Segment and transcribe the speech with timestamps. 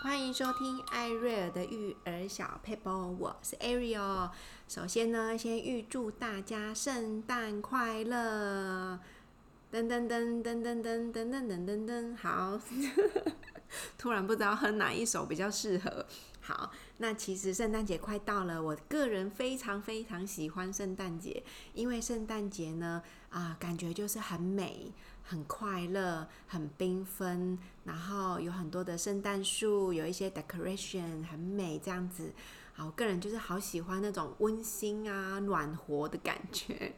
[0.00, 4.30] 欢迎收听艾瑞尔的育儿小 paper，，我是 Ariel。
[4.68, 9.00] 首先呢，先预祝大家圣诞快乐！
[9.72, 12.60] 噔噔噔噔噔噔噔噔噔噔噔，好。
[13.98, 16.06] 突然不知道哼哪一首比较适合。
[16.40, 16.70] 好，
[17.00, 21.42] 那其实圣诞节快到了，我个人非常非常喜欢圣诞节，
[21.72, 24.92] 因为圣诞节呢，啊、感觉就是很美、
[25.22, 32.32] 很快乐、很缤纷，然后有很多的圣诞树，有一些 decoration 很美这样子。
[32.72, 36.94] 好，我个人就是好喜欢那种温馨啊、暖和的感觉。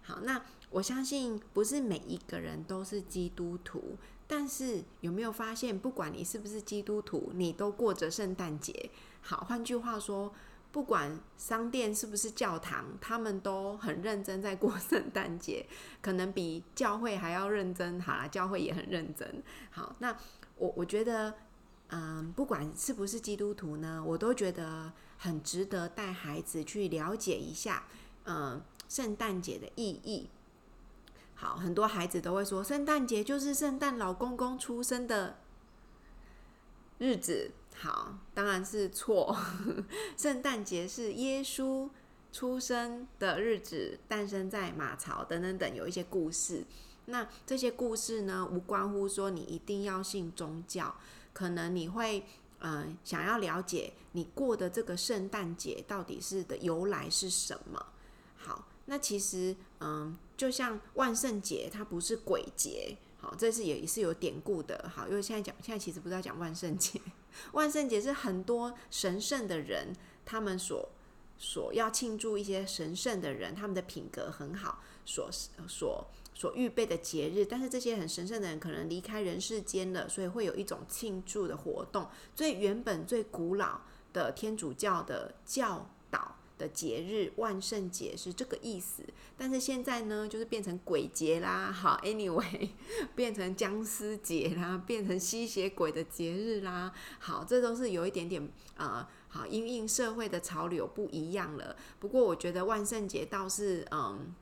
[0.00, 3.98] 好，那我相信不是每一个人都是基督徒。
[4.26, 8.88] 但是有没有发现，不管你是不是基督徒，你都过着圣诞节。
[9.22, 10.32] 好，换句话说，
[10.70, 15.66] 不管商店是不是教堂，他们都很认真在过 圣诞节，
[16.00, 18.00] 可能比教会还要认真。
[18.00, 19.42] 好啦，教会也很认真。
[19.70, 20.16] 好，那
[20.56, 21.34] 我我觉得，
[21.88, 27.84] 嗯，不管是不是基督徒呢，我都觉得很值得带孩子去了解一下，
[28.24, 30.30] 嗯，圣诞节的意义。
[31.34, 35.38] 好，很多孩子都会说，圣诞节就是圣诞老公公出生的
[37.02, 37.50] 日子。
[37.74, 39.36] 好，当然是错。
[40.16, 41.90] 圣诞节是耶稣
[42.32, 46.64] 出生的日子，诞生在马槽等等等，有一些故事。
[47.06, 50.94] 那这些故事呢，无关乎说你一定要信宗教，
[51.32, 52.24] 可能你会
[52.60, 57.84] 嗯、呃、想要了解你过的这个圣诞节到底是的由来是什么。
[58.36, 60.16] 好，那其实嗯。
[60.34, 67.00] 就像万圣节，它不是鬼节，好，这是也是有典故的，好，因为现在讲，现在其实不是要讲万圣节，
[67.52, 69.94] 万圣节是很多神圣的人，
[70.26, 70.88] 他们所
[71.38, 75.30] 所要庆祝一些神圣的人，他们的品格很好，所
[75.68, 85.88] 所所预备的节日，但是这些很神圣的人可能离开人世间了，所以会有一种庆祝的活动，最原本最古老的天主教的教。
[86.58, 89.02] 的节日万圣节是这个意思，
[89.36, 91.70] 但是现在呢，就是变成鬼节啦。
[91.72, 92.68] 好，anyway，
[93.16, 96.92] 变成僵尸节啦， 变成吸血鬼的节日啦。
[97.18, 101.74] 好，这都是有一点点呃，好，因应社会的潮流不一样了。
[101.98, 104.34] 不过我觉得万圣节倒是嗯，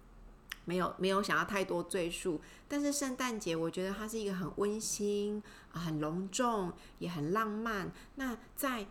[0.64, 2.40] 没有没有想要太多赘述。
[2.68, 7.90] 但是圣诞节，我觉得它是一个很温馨、很隆重，也很浪漫。
[8.16, 8.86] 那在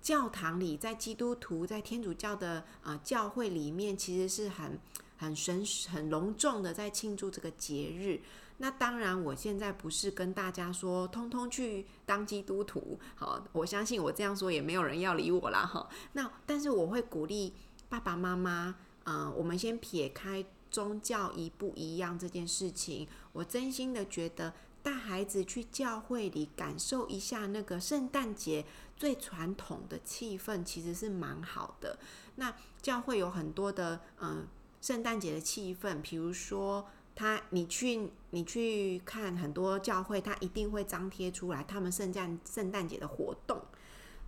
[0.00, 4.78] 教堂里，在基督徒在天主教的啊、呃、教会里面，其实是很
[5.16, 8.20] 很神很隆重的在庆祝这个节日。
[8.58, 15.88] 那当然，我现在不是跟大家说通通去当基督徒，好，我相信我这样说也没有人要理我啦，哈。
[16.12, 17.54] 那但是我会鼓励
[17.88, 24.54] 爸爸妈妈，嗯、我们先撇开宗教一不一样这件事情，我真心的觉得。
[24.80, 28.64] 带孩子去教会里感受一下那个圣诞节
[28.98, 31.96] 最传统的气氛，其实是蛮好的。
[32.34, 34.46] 那教会有很多的嗯
[34.82, 43.62] 圣诞节的气氛，比如说他你去你去看很多教会，他一定会张贴出来他们圣诞圣诞节的活动。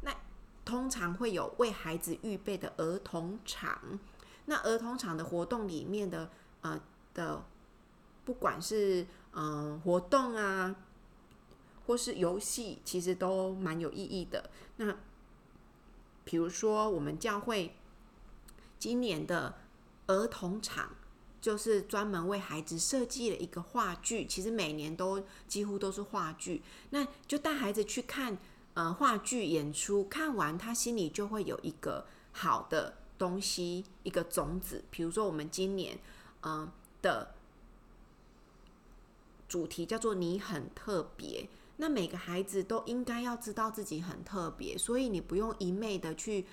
[0.03, 0.15] 那
[0.65, 3.99] 通常会有为孩子预备的儿童场。
[4.47, 6.31] 那儿童场的活动里面的
[6.63, 6.81] 呃
[7.13, 7.45] 的
[8.25, 10.75] 不管是嗯，活动啊，
[11.91, 14.49] 或是游戏，其实都蛮有意义的。
[14.77, 14.97] 那
[16.23, 17.75] 比如说，我们教会
[18.79, 19.57] 今年的
[20.07, 20.95] 儿童场，
[21.41, 24.25] 就是专门为孩子设计了一个话剧。
[24.25, 28.39] 其实每年都几乎都是话剧，那就带孩子去看
[28.75, 34.85] 呃话剧演出，看完他心里就会有一个好的东西，一个种子。
[34.93, 35.99] 比如说，我们今年
[36.43, 36.73] 嗯、呃、
[37.03, 37.35] 的。
[39.49, 41.49] 主题叫做“你很特别”，
[41.81, 46.45] 那每个孩子都应该要知道自己很特别，所以你不用一昧的去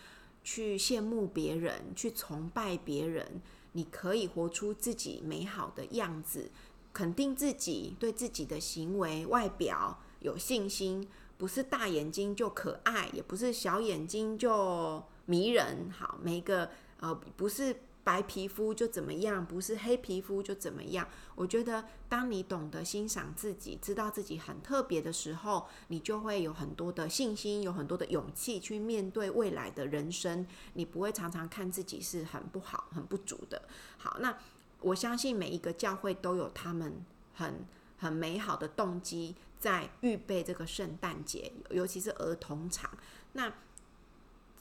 [0.41, 3.41] 去羡慕别人，去崇拜别人，
[3.73, 6.49] 你可以活出自己美好的样子，
[6.93, 11.05] 肯定自己，对自己的行为、外表有信心，
[11.37, 15.91] 不是大眼睛就可爱，也不是小眼睛就迷人。
[15.91, 16.69] 好，每个
[17.01, 17.75] 呃不是。
[18.07, 21.05] 白皮肤就怎么样，不是黑皮肤就怎么样。
[21.35, 30.47] 我觉得，当你懂得欣赏自己，知道自己很特别的时候，你就会有很多的信心，有很多的勇气去面对未来的人生。
[30.75, 33.61] 你不会常常看自己是很不好、很不足的。
[33.97, 34.37] 好，那
[34.79, 37.03] 我相信每一个教会都有他们
[37.33, 37.65] 很
[37.97, 42.89] 很美好的动机在预备这个圣诞节，尤其是儿童场。
[43.33, 43.53] 那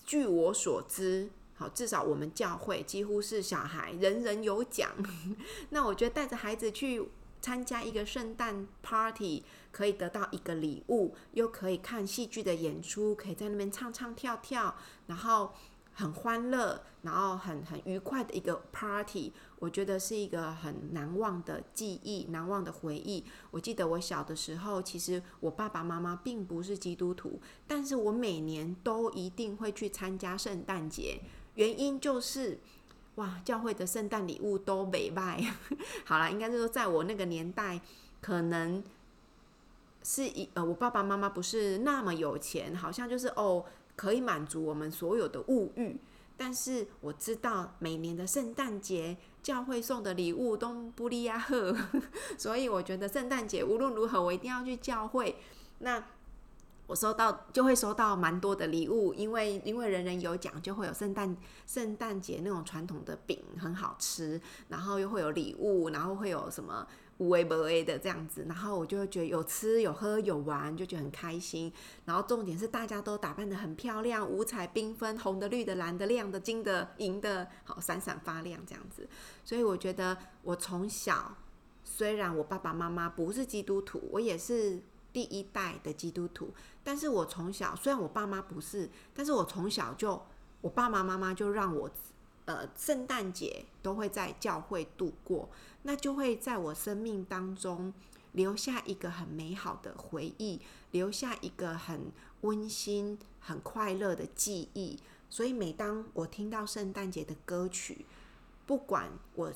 [0.05, 1.31] 据我所知。
[1.57, 4.91] 好，至少我们教会几乎是小孩人人有奖。
[5.71, 7.03] 那我觉得带着孩子去
[7.41, 9.43] 参加一个圣诞 party，
[9.73, 14.75] 可以得到一个礼物，又可以看戏剧的演出，可以在那边唱唱跳跳，
[15.07, 15.53] 然后
[15.95, 19.33] 很欢乐，然后很很愉快的一个 party。
[19.59, 23.25] 我觉得是一个很难忘的记忆，难忘的回忆。
[23.51, 31.23] 我记得我小的时候，其实我爸爸妈妈并不是基督徒，但是我每年都一定会去参加圣诞节，
[31.57, 32.59] 原因就是，
[33.17, 35.43] 哇，教会的圣诞礼物都没卖。
[36.07, 37.79] 好啦，应该是说在我那个年代，
[38.23, 38.83] 可能
[40.03, 43.65] 是一呃，我爸爸妈妈不是那么有钱，好像就是哦，
[43.97, 45.99] 可以满足我们所有的物欲。
[46.39, 49.17] 但是我知道每年的圣诞节。
[49.47, 51.73] 教会送的礼物都不利亚赫，
[52.37, 55.37] 所以我觉得圣诞节无论如何我一定要去教会。
[55.79, 56.05] 那
[56.87, 61.37] 我收到就会收到蛮多的礼物，因为因为人人有奖，就会有圣诞
[61.67, 66.87] 圣诞节那种传统的饼很好吃，然后又会有礼物，然后会有什么。
[67.19, 71.73] 无为不为的这样子，然后我就会觉得有吃有喝有玩，就觉得很开心。
[72.05, 79.09] 然后重点是大家都打扮得很漂亮，五彩缤纷，红的、绿的、蓝的、亮的、金的、银的，好闪闪发亮这样子。
[79.43, 81.35] 所以我觉得我从小，
[81.83, 84.83] 虽然我爸爸妈妈不是基督徒，我也是
[85.17, 86.53] 第一代的基督徒，
[86.85, 90.21] 但是我从小虽然我爸妈不是，但是我从小就
[90.61, 91.91] 我爸爸妈妈就让我。
[92.45, 95.49] 呃，圣诞节都会在教会度过，
[95.83, 97.93] 那就会在我生命当中
[98.31, 100.61] 留下一个很美好的回忆，
[100.93, 104.97] 留下一个很温馨、很快乐的记忆。
[105.29, 108.07] 所以，每当我听到圣诞节的歌曲，
[108.65, 109.53] 不管我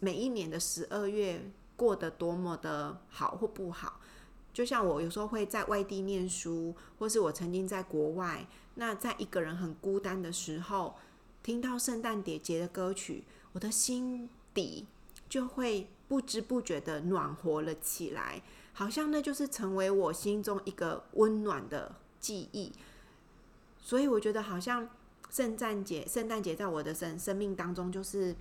[0.00, 4.00] 每一年的十二月过得多么的好或不好，
[4.58, 8.44] 就像我有时候会在外地念书，或是我曾经在国外，
[8.74, 10.96] 那在一个人很孤单的时候。
[11.44, 13.22] 听到圣诞节节的歌曲，
[13.52, 14.88] 我的心底
[15.28, 22.72] 就会不知不觉的暖和了起来，好像那就是成为我心中一个温暖的记忆。
[23.80, 24.90] 所以我觉得，好像
[25.30, 28.34] 圣诞节，圣诞节在我的生生命当中就是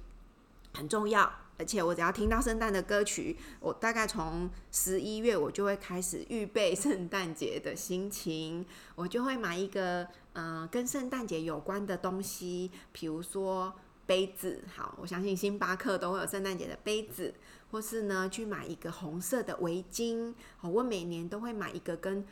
[0.74, 1.32] 很重要。
[1.58, 8.66] 而且我只要听到圣诞的歌曲，我大概从十一月我就会开始预备 圣诞节的心情，
[8.96, 13.74] 我就会买一个嗯、呃、跟圣诞节有关的东西，比如说
[14.06, 17.34] 杯子，好，我相信星巴克都会有圣诞节的杯子，
[17.72, 22.24] 或是呢去买一个红色的围巾，好，我每年都会买一个跟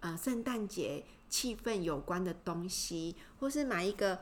[0.00, 4.20] 呃圣诞节气氛有关的东西，或是买一个。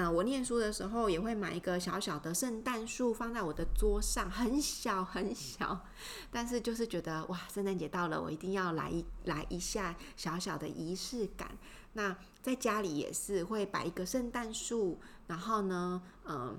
[0.00, 5.84] 嗯、我念书的时候也会买一个小小的圣诞树放在我的桌上，很小很小，
[6.30, 11.50] 但是就是觉得哇，圣诞节到了，我一定要来一来一下小小的仪式感。
[11.94, 16.56] 那在家里也是会摆一个圣诞树，然后呢，嗯、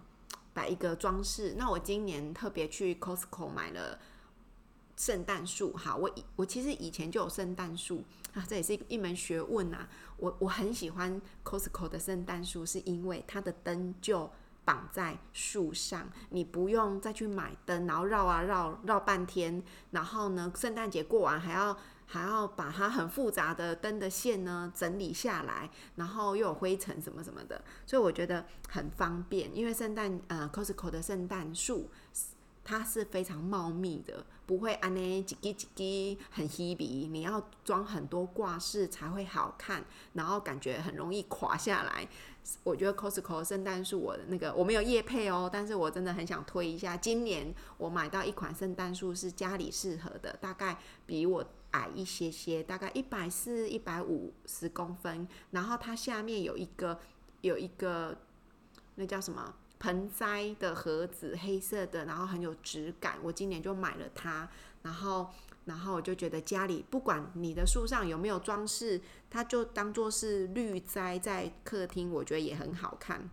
[0.53, 1.55] 摆一个装饰。
[1.57, 3.97] 那我今年特别去 Costco 买了
[4.99, 5.75] 圣诞树。
[5.75, 8.03] 好，我以我其实以前就有圣诞树。
[8.35, 9.89] 啊，这也是一门学问啊！
[10.17, 14.29] 我我很喜欢 Costco 的圣诞树，是因为它的灯就
[14.63, 21.75] 绑在树上，你不用再去买灯，然后绕啊绕绕半天，然后呢，圣诞节过完还要
[22.05, 29.49] 还要把它很复杂的灯的线呢整理下来，然后又有灰尘什么什么的，所以我觉得很方便。
[29.57, 31.89] 因为圣诞呃 Costco 的圣诞树。
[32.69, 39.83] 它是非常茂密的，不会安呢几几几很稀微，你要装很多挂饰才会好看，
[40.13, 42.07] 然后感觉很容易垮下来。
[42.63, 46.95] 我觉得 Costco 圣诞树，我的那个我没有叶配哦，但是我真的很想推一下。
[46.95, 56.99] 今年我买到一款圣诞树是家里适合的，大概比我矮一些些，大概一百四、一百五十公分，然后它下面有一个
[57.41, 58.15] 有一个
[58.93, 59.55] 那叫什么？
[59.79, 63.17] 盆栽的盒子，黑色的，然后很有质感。
[63.23, 64.47] 我今年就买了它，
[64.83, 65.27] 然后，
[65.65, 73.29] 然后我就觉得家里不管你的树上有没有装饰，它就当做是绿栽在客厅，我觉得也很好看。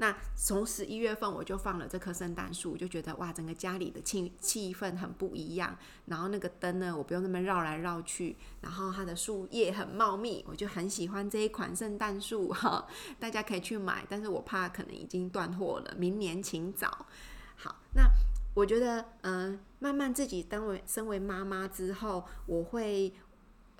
[0.00, 5.76] 那从十一月份我就放了这棵圣诞树，就觉得哇，整个家里的气气氛很不一样。
[6.06, 12.86] 然后那个灯呢，我不用那么绕来绕去，然后它的树叶很茂密，我就很喜欢这一款圣诞树哈。
[13.18, 17.06] 大家可以去买，但是我怕可能已经断货了，明年请早。
[17.56, 18.08] 好，那
[18.54, 23.12] 我觉得嗯、慢慢自己当为身为妈妈之后，我会。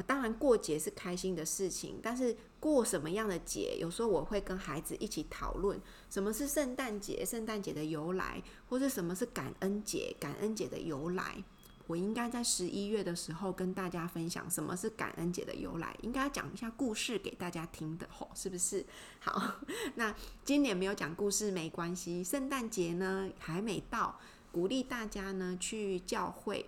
[0.07, 11.43] 当然，过节是开心的事情，但是过什么样的节，有时候我会跟孩子一起讨论什么是圣诞节，圣诞节的由来，或是什么是感恩节，感恩节的由来。
[11.89, 18.85] 我应该在十一月的时候跟大家分享什么是感恩节的由来，应该讲一下故事给大家听的吼，是不是？
[19.21, 19.55] 好，
[19.97, 20.15] 那
[20.45, 24.21] 今年没有讲故事没关系，圣诞节呢还没到。
[24.51, 26.67] 鼓励大家呢去教会。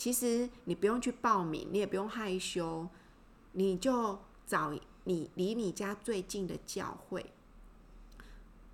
[0.00, 2.88] 其实你不用去报名，你也不用害羞，
[3.52, 4.72] 你就找
[5.04, 7.34] 你离你家最近的教会，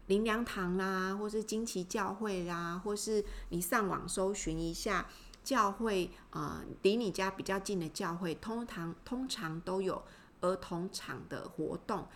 [0.07, 5.09] 灵粮堂啦，或是金旗教会啦，或是你上网搜寻一下
[5.43, 10.05] 教会，呃，离你家比较近的教会，通常通常都有
[10.43, 12.07] 儿童场的活动，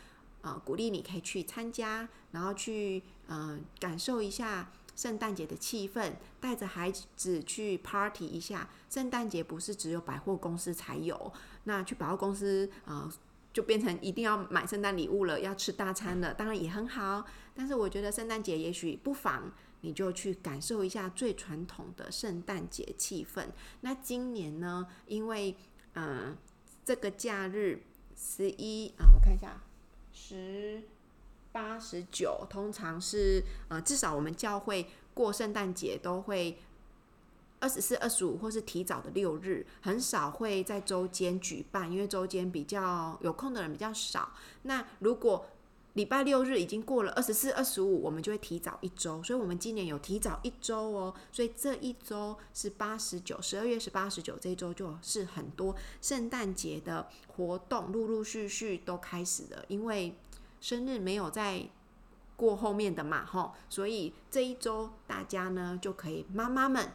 [0.42, 4.70] 呃，鼓励你可以去参加，然后去呃感受一下。
[5.00, 8.68] 圣诞节的气氛，带着孩子去 party 一下。
[8.90, 11.32] 圣诞节不是只有百货公司才有，
[11.64, 13.12] 那去百货公司啊、呃，
[13.50, 17.24] 就变成一定要买圣诞礼物了，要吃大餐了，当然也很好。
[17.54, 23.46] 但是我觉得圣诞节也许不妨你就去感受一下最传统的圣诞节气氛。
[23.80, 25.56] 那今年呢，因为
[25.94, 26.36] 嗯、
[26.84, 27.82] 这个假日
[28.14, 29.62] 十一啊，我看一下
[30.12, 30.82] 十。
[31.52, 36.58] 八十九通常是呃，至少我们教会过圣诞节都会
[37.58, 44.32] 二十四、二十五，或是提早的六日，很少会在周间举办，因为周间比较有空的人比较少。
[44.62, 45.44] 那如果
[45.94, 51.12] 礼拜六日已经过了二十四、二十五，我们就会提早一周，所以我们今年有提早一周哦。
[51.32, 60.14] 所以这一周是八十九，十二月是八十九，这一周就是很多圣诞节的活动，陆陆续续都开始了，因为。
[60.60, 61.68] 生日没有在
[62.36, 66.92] 过后面的嘛，吼，所以这一周大家呢就可以妈妈们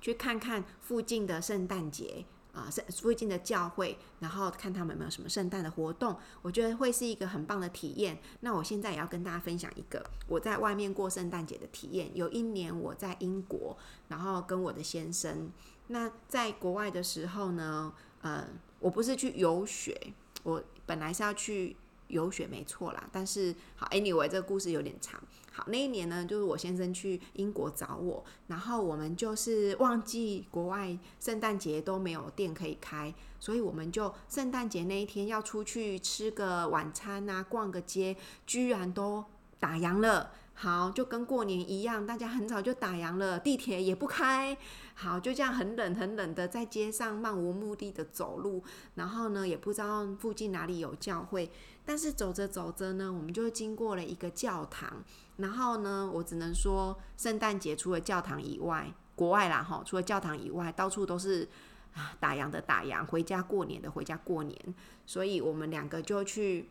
[0.00, 8.18] 去看看附近的圣诞节啊，圣附近的教会，然后看他们有没有什么圣诞的活动，我觉得会是一个很棒的体验。
[8.40, 12.16] 那我现在也要跟大家分享一个我在外面过圣诞节的体验。
[12.16, 13.76] 有一年我在英国，
[14.08, 15.50] 然后跟我的先生，
[15.88, 17.92] 那在国外的时候呢，
[18.22, 18.46] 呃，
[18.78, 21.76] 我不是去游学，我本来是要去。
[22.08, 25.20] 游学没错啦，但是好，anyway，这个故事有点长。
[25.52, 39.24] 好，那一年呢，就是我先生去英国找我，然后我们就是忘记国外圣诞节都没有店可以开，所以我们就圣诞节那一天要出去吃个晚餐啊，逛个街，居然都
[39.58, 40.32] 打烊了。
[40.58, 44.56] 好，就跟过年一样，大家很早就打烊了，地铁也不开。
[44.94, 48.62] 好，就这样很冷很冷的在街上漫无目的的走路，
[48.94, 51.50] 然后呢，也不知道附近哪里有教会。
[51.86, 55.02] 但是走着走着呢，我们就经过了一个教堂。
[55.38, 61.48] 然后呢，我只能说，圣诞节除了教堂以外，国外啦哈，除了教堂以外，到处都是
[61.94, 64.74] 啊打烊的打烊，回家过年的回家过年。
[65.06, 66.68] 所以我们两个就去。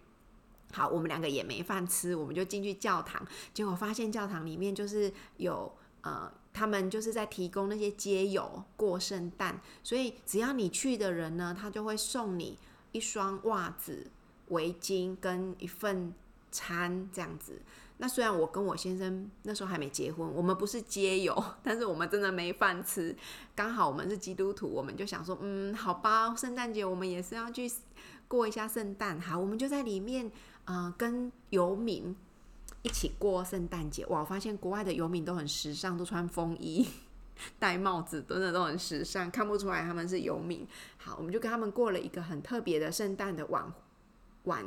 [0.74, 12.58] 好，我们两个也没饭吃，我们就进去教堂，结果发现教堂里面就是有呃，他们就是在提供那些街友过圣诞，所以只要你去的人呢，他就会送你
[12.92, 14.08] 一双袜子、
[14.50, 16.14] 围巾跟一份
[16.52, 17.62] 餐这样子。
[17.98, 23.16] 那虽然我跟我先生那时候还没结婚，我们不是街友， 但是我们真的没饭吃。
[23.56, 27.72] 刚好我们是基督徒，我们就想说，嗯，好吧，圣诞节我们也是要去
[28.28, 29.20] 过一下圣诞。
[29.20, 30.32] 好，我们就在里面。
[30.68, 32.16] 呃，跟游民
[32.82, 34.22] 一起过圣诞节，哇！
[34.22, 36.84] 我发现国外的游民都很时尚，都穿风衣、
[37.60, 40.68] 戴帽子，真的都很时尚，看不出来他们是游民。
[40.98, 43.72] 好，我们就跟他们过了一个很特别的圣诞的晚
[44.46, 44.66] 晚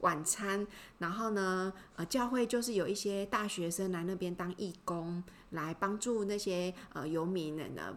[0.00, 0.66] 晚餐。
[0.98, 7.94] 然后呢，呃，教会就是有一些大学生来那边当义工，来帮助那些呃游民人呢。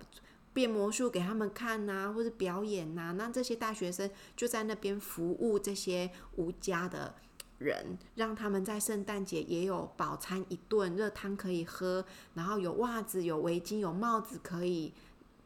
[0.53, 7.15] 变魔术给他们看呐、或者表演呐、那这些大学生就在那边服务这些无家的
[7.57, 14.93] 人，让他们在圣诞节也有饱餐一顿，热汤可以喝，然后有袜子、有围巾、有帽子可以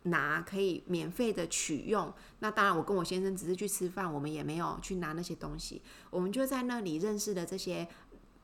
[0.05, 2.12] 拿，可以免费的取用。
[2.39, 5.81] 那当然，我跟我先生只是去吃饭，我们也没有去拿那些东西。
[6.09, 7.88] 我们就在那里认识了这些，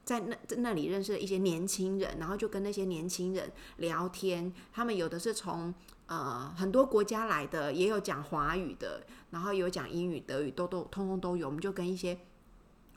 [0.03, 4.53] 在那在那里认识了一些年轻人，然后就跟那些年轻人聊天。
[4.71, 5.73] 他们有的是从
[6.05, 11.47] 呃很多国家来的，也有讲华语的，然后有讲英语、德语，都都通通都有。
[11.47, 12.19] 我们就跟一些。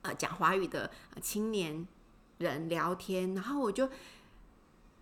[0.06, 0.90] 呃，讲华语的
[1.22, 1.88] 青年
[2.36, 3.88] 人聊天，然后我就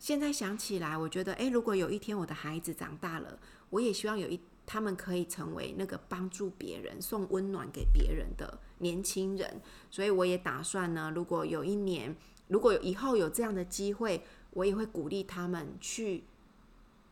[0.02, 3.38] 现在想起来，我觉得，诶，如果有一天我的孩子长大了，
[3.70, 9.60] 我也希望有一他们可以成为那个帮助别人、送温暖给别人的年轻人。
[9.92, 12.16] 所以我也打算呢，如果有一年，
[12.48, 16.24] 如果以后有这样的机会，我也会鼓励他们去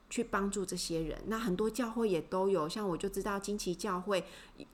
[0.08, 1.22] 去帮助这些人。
[1.26, 4.24] 那很多教会也都有，像我就知道金旗教会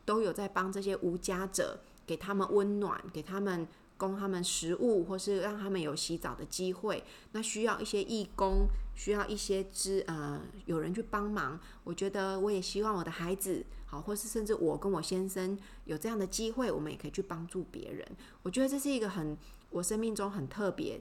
[0.06, 1.80] 都有在帮这些无家者。
[2.06, 3.66] 给他们温暖，给他们
[3.97, 7.03] 供他们食物，或是让他们有洗澡的机会。
[7.33, 11.59] 那需要一些义工，需要一些支呃有人去帮忙。
[11.85, 18.07] 我觉得我也希望我的孩子好，或是甚至我跟我先生有这样的机会，我们也可以去帮助别人。
[18.43, 19.37] 我觉得这是一个很
[19.71, 21.00] 我生命中很特别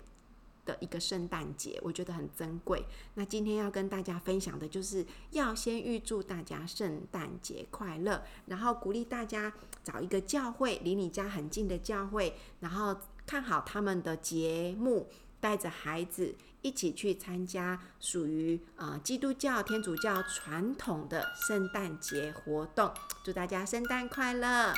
[0.66, 2.84] 的一个圣诞节，我觉得很珍贵。
[3.14, 9.54] 那今天要跟大家分享的就是要先预祝大家圣诞节快乐，然后鼓励大家
[9.86, 15.08] 找一个教会离你家很近的教会，然后看好他们的节目，
[15.40, 22.92] 带着孩子一起去参加属于啊基督教、天主教传统的圣诞节活动。
[23.24, 24.74] 祝大家圣诞快乐，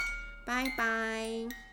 [0.45, 1.66] 拜拜。